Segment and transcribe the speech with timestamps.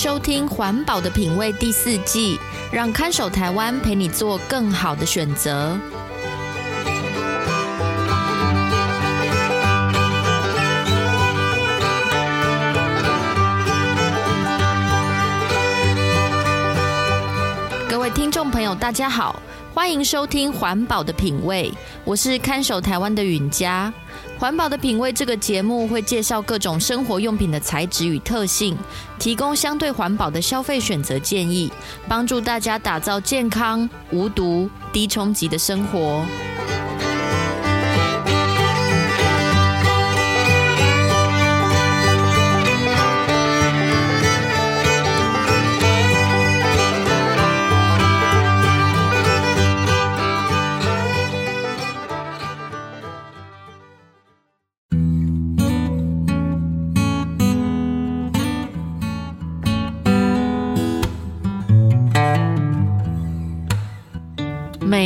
[0.00, 2.38] 收听《环保的品味》第四季，
[2.70, 5.76] 让看守台湾陪你做更好的选择。
[17.90, 19.42] 各位听众朋友，大家好，
[19.78, 21.70] 欢迎收听《环保的品味》，
[22.02, 23.94] 我是看守台湾的允嘉。
[24.36, 28.76] 环保的品味这个节目会介绍各种生活用品的材质与特性，
[29.20, 31.70] 提供相对环保的消费选择建议，
[32.08, 36.26] 帮助大家打造健康、无毒、低冲击的生活。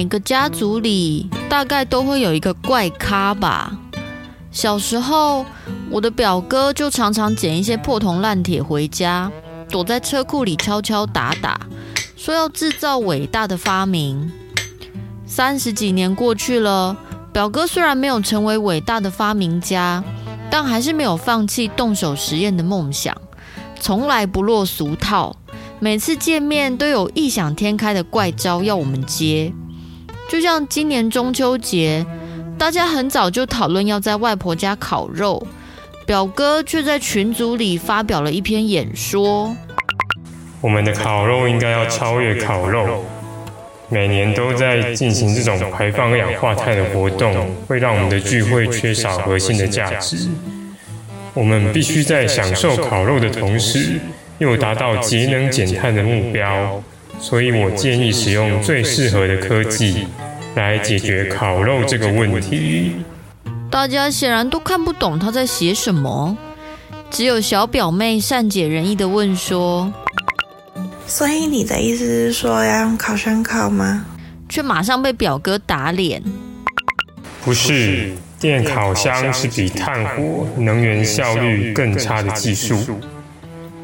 [0.00, 3.78] 每个家族里大概都会有一个怪咖吧。
[4.50, 5.44] 小时候，
[5.90, 9.30] 我的表哥就常常捡一些破铜烂铁回家，
[9.68, 11.60] 躲在车库里敲敲打打，
[12.16, 14.32] 说要制造伟大的发明。
[15.26, 16.96] 三十几年过去了，
[17.30, 20.02] 表哥虽然没有成为伟大的发明家，
[20.50, 23.14] 但还是没有放弃动手实验的梦想，
[23.78, 25.36] 从来不落俗套。
[25.78, 29.52] 每次见面都有异想天开的怪招要我们接。
[30.30, 32.06] 就像今年中秋节，
[32.56, 35.44] 大家很早就讨论要在外婆家烤肉，
[36.06, 39.52] 表哥却在群组里发表了一篇演说。
[40.60, 43.04] 我们的烤肉应该要超越烤肉。
[43.88, 47.34] 每年都在进行这种排放二氧化碳的活动，
[47.66, 50.28] 会让我们的聚会缺少核心的价值。
[51.34, 53.98] 我们必须在享受烤肉的同时，
[54.38, 56.80] 又达到节能减碳的目标。
[57.20, 60.06] 所以我建议使用最适合的科技
[60.56, 62.92] 来解决烤肉这个问题。
[63.70, 66.36] 大家显然都看不懂他在写什么，
[67.10, 69.92] 只有小表妹善解人意的问说
[71.06, 74.06] ：“所以你的意思是说要用烤箱烤吗？”
[74.48, 76.20] 却马上被表哥打脸。
[77.44, 82.98] 不是，电烤箱是比炭火能源效率更差的技术。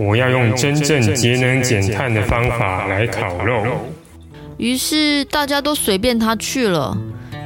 [0.00, 3.62] 我要用真正节能减碳的方法来烤肉。
[4.56, 6.96] 于是大家都随便他去了，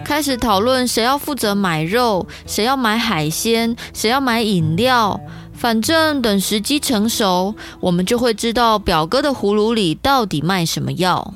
[0.05, 5.21] 开始讨论谁要负责买肉，谁要买海鲜，谁要买饮料。
[5.53, 11.35] 反正等时机成熟，我们就会知道表哥的葫芦里到底卖什么药。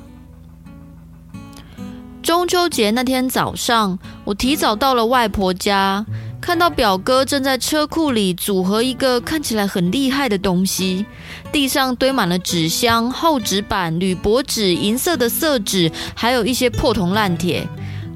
[2.21, 6.05] 中秋节那天早上，我提早到了外婆家。
[6.49, 11.05] 看到表哥正在车库里组合一个看起来很厉害的东西，
[11.51, 17.67] 地上堆满了纸箱、厚纸板、铝箔纸、银色的色纸，还有一些破铜烂铁。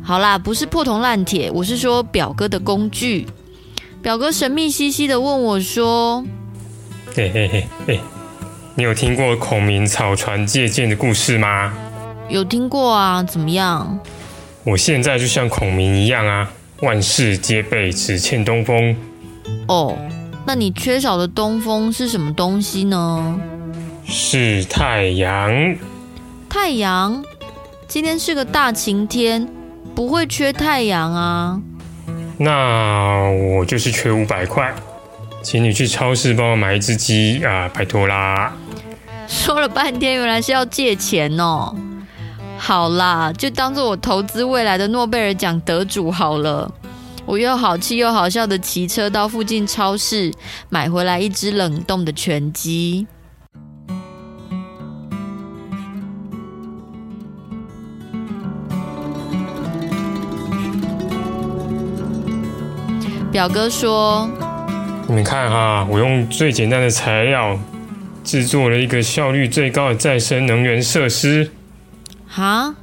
[0.02, 3.28] 好啦，不是破铜烂铁，我是说表哥的工具。
[4.02, 6.26] 表哥神秘兮兮的问我说
[7.14, 8.00] ：“嘿嘿嘿嘿，
[8.74, 11.72] 你有听过孔明草船借箭的故事吗
[12.30, 14.00] ？”“有听过啊，怎么样
[14.66, 16.52] ？”“我现在就像孔明一样啊。”
[16.84, 18.94] 万事皆备，只欠东风。
[19.70, 19.98] 哦，
[20.46, 23.40] 那你缺少的东风是什么东西呢？
[24.06, 25.76] 是太阳。
[26.50, 27.24] 太阳？
[27.88, 29.48] 今天是个大晴天，
[29.96, 31.62] 不会缺太阳啊。
[32.38, 34.74] 那我就是缺五百块，
[35.42, 38.52] 请你去超市帮我买一只鸡啊，拜托啦。
[39.26, 41.74] 说了半天，原来是要借钱哦。
[42.66, 46.72] 好啦，就当做我投资未来的诺贝尔奖得主好了。
[47.26, 50.32] 我又好气又好笑的骑车到附近超市，
[50.70, 53.06] 买回来一只冷冻的全鸡。
[63.30, 64.30] 表哥说
[65.06, 67.60] ：“你们看哈，我用最简单的材料
[68.24, 71.52] 制作了一个效率最高的再生能源设施。”
[72.36, 72.74] 哈，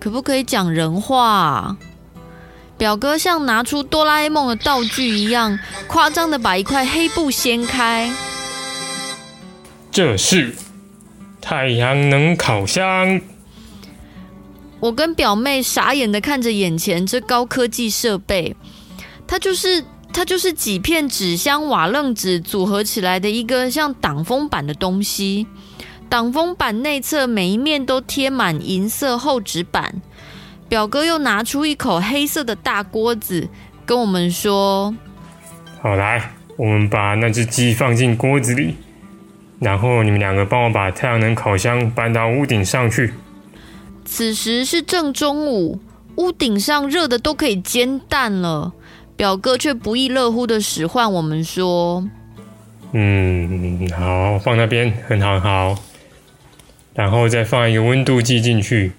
[0.00, 1.76] 可不可以讲人话啊？
[2.76, 5.56] 表哥像拿出哆啦 A 梦的道具一样，
[5.86, 8.10] 夸张的把一块黑布掀开。
[9.92, 10.56] 这是
[11.40, 13.20] 太阳能烤箱。
[14.80, 18.56] 我跟表妹傻眼的看着眼前这高科技设备，
[19.24, 25.46] 它就是它就是几片纸箱瓦楞纸组合起来的一个像挡风板的东西。
[26.10, 30.02] 挡风板内侧每一面都贴满银色厚纸板。
[30.68, 33.48] 表哥又拿出一口黑色的大锅子，
[33.86, 34.94] 跟我们说
[35.80, 38.74] ：“好，来，我们把那只鸡放进锅子里，
[39.60, 43.14] 然后你们两个帮我把太阳能烤箱搬到屋顶上去。
[44.04, 45.80] 此时是正中午，
[46.16, 48.72] 屋顶上热的都可以煎蛋了。
[49.16, 52.08] 表哥却不亦乐乎的使唤我们说
[52.92, 55.76] ：“嗯，好，放那边，很好，很好。
[57.00, 58.92] 然后再放一个温度计进去。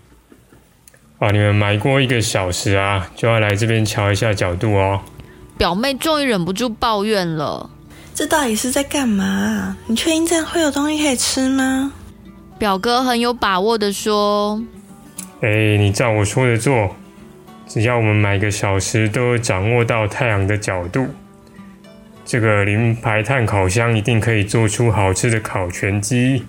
[1.20, 5.02] 啊，你们买过一个小时啊，就要来这边瞧一下角度哦。”
[5.56, 7.70] 表妹终于忍不住抱怨了
[8.16, 9.78] ：“这到底是在干嘛？
[9.86, 11.94] 你确定这样会有东西可以吃吗？”
[12.58, 14.60] 表哥很有把握的说
[15.42, 16.96] ：“哎，你照我说的做，
[17.68, 21.06] 只要我们每个小时都有掌握到太阳的角度，
[22.26, 26.44] 这个零排碳烤箱一定可以做出好吃的烤全鸡。”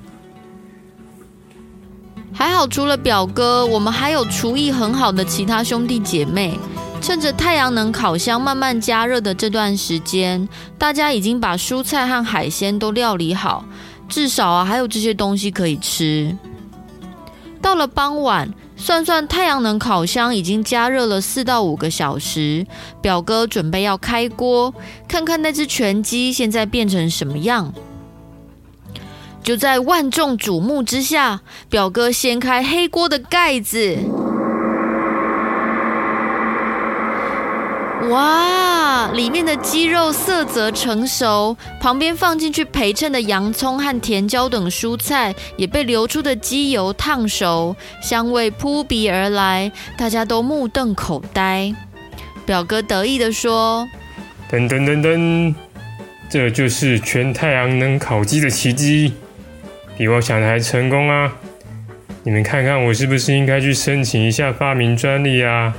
[2.32, 6.58] 还好，除了表哥，我们还有厨艺很好的其他兄弟姐妹。
[7.00, 10.49] 趁着太阳能烤箱慢慢加热的这段时间，
[10.79, 13.64] 大家已经把蔬菜和海鲜都料理好，
[14.08, 16.37] 至少啊还有这些东西可以吃。
[17.61, 22.64] 到了傍晚，算算太阳能烤箱已经加热了四到五个小时，
[23.00, 24.73] 表哥准备要开锅，
[25.08, 27.73] 看看那只全鸡现在变成什么样。
[29.42, 33.98] 就在万众瞩目之下，表哥掀开黑锅的盖子。
[38.08, 51.72] 哇，里面的鸡肉色泽成熟，旁边放进去陪衬的洋葱和甜椒等蔬菜也被流出的鸡油烫熟，香味扑鼻而来，大家都目瞪口呆。
[52.44, 53.88] 表哥得意地说
[54.50, 55.54] ：“噔噔噔噔，
[56.28, 59.12] 这就是全太阳能烤鸡的奇迹，
[59.96, 61.32] 比我想的还成功啊！
[62.24, 65.74] 你们看看我是不是应该去申请一下发明专利啊？”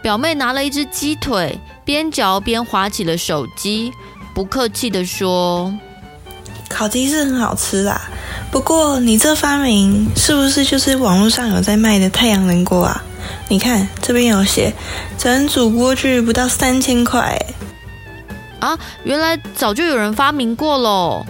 [0.00, 3.92] 表妹拿了一只鸡腿，边嚼边划起了手机，
[4.34, 5.74] 不客气的说
[6.70, 8.00] ：“烤鸡是很好吃啦，
[8.52, 13.02] 不过你这发明是不是就是网络上有在卖的太阳能锅啊？
[13.48, 14.72] 你看这边有写，
[15.18, 17.36] 整组锅具不到三千块。”
[18.60, 21.26] 啊，原来早就有人发明过喽。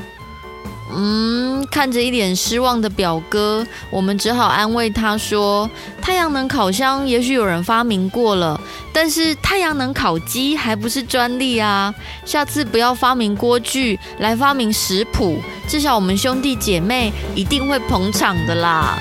[0.93, 5.69] 嗯，看着一脸失望的表哥，我们只好安慰他说
[6.01, 8.61] ：“太阳能烤箱也许有人发明过了，
[8.93, 11.93] 但是太阳能烤鸡还不是专利啊！
[12.25, 18.97] 下次不要发明锅具，来发明食谱，至少我们兄弟姐妹一定会捧场的啦。”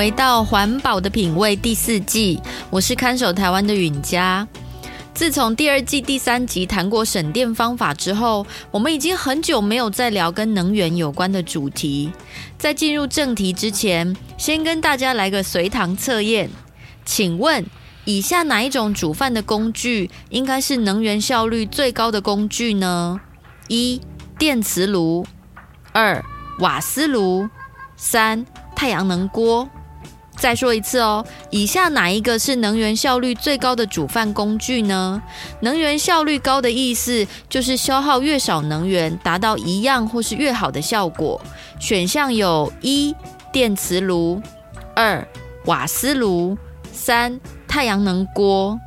[0.00, 4.48] 回到《环保的品味》第四季，我是看守台湾的允嘉。
[5.12, 12.10] 自从第二季第三集谈过省电方法之后，我们已经很久没有再聊跟能源有关的主题。
[12.56, 16.48] 在进入正题之前，先跟大家来个随堂测验，
[17.04, 17.62] 请问
[18.06, 23.20] 以下哪一种煮饭的工具应该是能源效率最高的工具呢？
[23.68, 24.00] 一、
[24.38, 25.26] 电磁炉；
[25.92, 26.24] 二、
[26.60, 27.46] 瓦斯炉；
[27.98, 28.46] 三。
[28.76, 29.68] 太阳能锅，
[30.40, 35.22] 再说一次哦，以下哪一个是能源效率最高的煮饭工具呢？
[35.60, 41.38] 能源效率高的意思就是消耗越少能源，达到一样或是越好的效果。
[41.78, 43.14] 选项有一
[43.52, 44.40] 电磁炉，
[44.96, 45.28] 二
[45.66, 46.56] 瓦斯炉，
[46.90, 48.80] 三太阳能锅。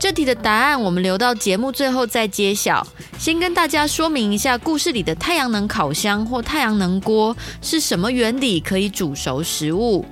[0.00, 2.84] 这题的答案我们留到节目最后再揭晓。
[3.18, 10.04] 先跟大家说明一下，故事里的太阳能烤箱或太阳能锅是什么原理，可以煮熟食物。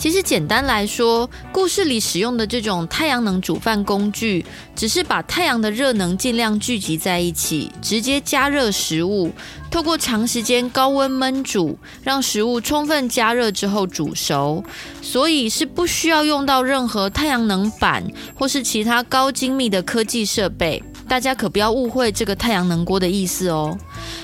[0.00, 4.42] 其实简单来说，故事里使用的这种太阳能煮饭工具，
[4.74, 9.30] 只是把太阳的热能尽量聚集在一起，直接加热食物，
[9.70, 14.64] 透过长时间高温焖煮，让食物充分加热之后煮熟，
[15.02, 18.02] 所以是不需要用到任何太阳能板
[18.34, 20.82] 或是其他高精密的科技设备。
[21.06, 23.76] 大家可不要误会这个太阳能锅的意思哦。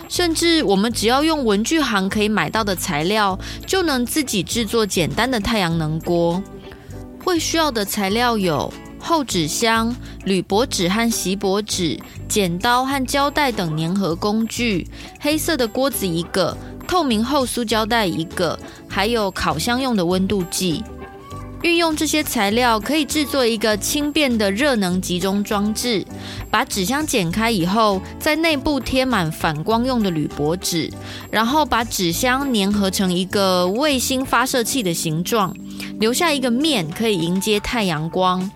[0.09, 6.43] 甚至我们只要用文具行可以买到的材料，就能自己制作简单的太阳能锅。
[7.25, 14.87] 会需要的材料有厚纸箱、铝箔纸和锡箔纸、剪刀和胶带等粘合工具，
[15.21, 16.57] 黑色的锅子一个，
[16.87, 20.85] 透明厚塑胶袋一个，还有烤箱用的温度计。
[21.63, 26.05] 运用这些材料可以制作一个轻便的热能集中装置。
[26.51, 30.91] 把纸箱剪开以后，在内部贴满反光用的铝箔纸，
[31.31, 35.55] 然后把纸箱粘合成一个卫星发射器的形状，
[35.99, 38.51] 留下一个面可以迎接太阳光。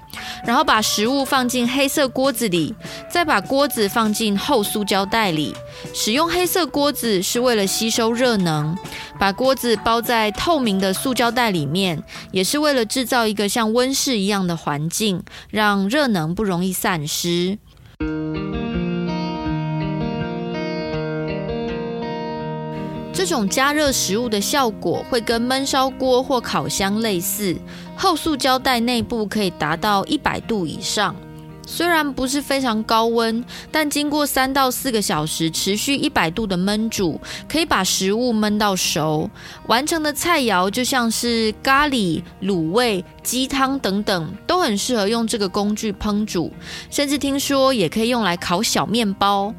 [0.45, 2.75] 然后把食物放进黑色锅子里，
[3.09, 5.55] 再把锅子放进厚塑胶袋里。
[5.95, 8.77] 使用黑色锅子是为了吸收热能。
[9.19, 17.59] 把锅子包在透明的塑胶袋里面，也是为了制造一个像温室一样的环境，让热能不容易散失。
[23.13, 27.55] 这种加热食物的效果会跟焖烧锅或烤箱类似，
[28.01, 31.15] 厚塑胶袋内部可以达到一百度以上。
[31.67, 39.29] 虽然不是非常高温，但经过三到四个小时持续一百度的焖煮，可以把食物焖到熟。
[39.67, 46.51] 完成的菜肴就像是咖喱、卤味、鸡汤等等，都很适合用这个工具烹煮，
[46.91, 49.55] 甚至听说也可以用来烤小面包。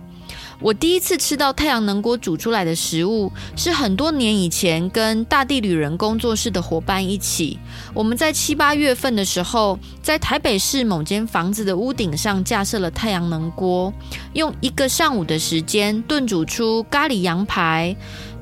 [0.62, 7.58] 我第一次吃到太阳能锅煮出来的食物，是很多年以前跟大地旅人工作室的伙伴一起，
[7.96, 13.92] 我们在七八月份的时候，在台北市某间房子的屋顶上架设了太阳能锅，
[14.34, 17.96] 用一个上午的时间炖煮出咖喱羊排、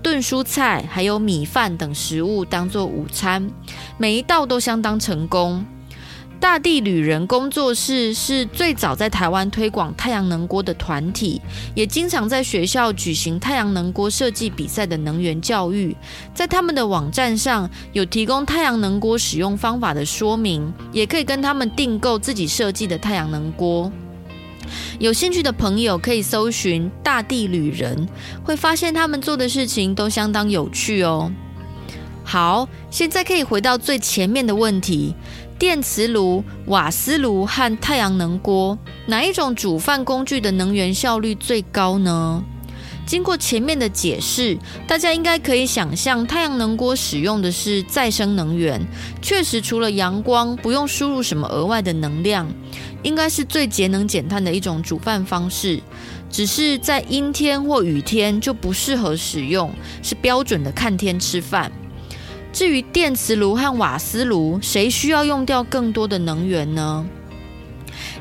[0.04, 3.50] 炖蔬菜还有米饭等食物当做午餐，
[3.98, 5.66] 每一道都相当成功。
[6.40, 11.42] 大地旅人工作室是最早在台湾推广太阳能锅的团体，
[11.76, 15.96] 也经常在学校举行太阳能锅设计比赛的能源教育。
[16.34, 23.92] 在他们的网站上有提供太阳能锅使用方法的说明，也可以跟他们订购自己设计的太阳能锅。
[24.98, 28.08] 有兴趣的朋友可以搜寻大地旅人，
[28.46, 31.30] 会发现他们做的事情都相当有趣哦。
[32.24, 35.16] 好，现在可以回到最前面的问题。
[35.60, 42.42] 电磁炉、瓦斯炉和太阳能锅，哪一种煮饭工具的能源效率最高呢？
[43.06, 48.82] 经过前面的解释，大家应该可以想象，太阳能锅使用的是再生能源，
[49.22, 52.48] 确实除了阳光，不用输入什么额外的能量，
[53.04, 55.82] 应该是最节能减碳的一种煮饭方式。
[56.32, 61.70] 只是在阴天或雨天就不适合使用，是标准的看天吃饭。
[62.52, 67.06] 至于电磁炉和瓦斯炉，谁需要用掉更多的能源呢？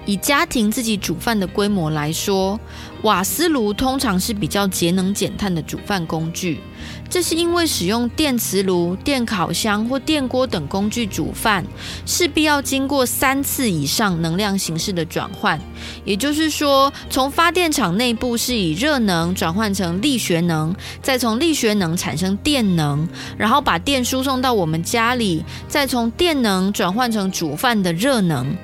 [0.04, 2.58] 以家庭自己煮饭的规模来说，
[3.02, 6.60] 瓦斯炉通常是比较节能减碳的煮饭工具。
[7.10, 11.64] 这是因为使用电磁炉、电烤箱或电锅等工具煮饭，
[12.04, 15.58] 势必要经过三次以上能量形式的转换。
[16.04, 28.56] 也就是说，从发电厂内部是以热能转换成力学能，再从力学能产生电能，然后把电输送到我们家里，再从电能转换成煮饭的热能。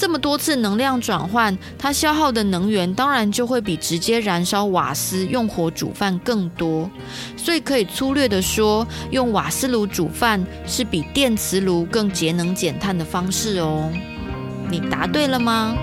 [0.00, 6.90] 这么多次能量转换，它消耗的能源当然就会比直接燃烧瓦斯用火煮饭更多。
[7.36, 13.92] 所以可以粗略地说，用瓦斯炉煮饭是比电磁炉更节能减碳的方式哦。
[14.70, 15.76] 你答对了吗？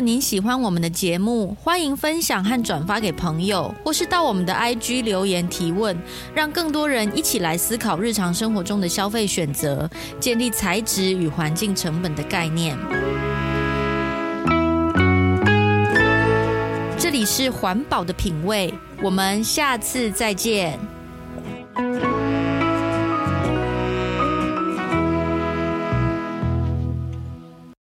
[0.00, 5.96] 您喜欢我们的节目，欢迎分享和转发给朋友，或是到我们的 IG 留言提问，
[6.34, 9.90] 让更多人一起来思考日常生活中的消费选择，
[10.20, 12.76] 建立材质与环境成本的概念。
[16.98, 20.78] 这里是环保的品味，我们下次再见。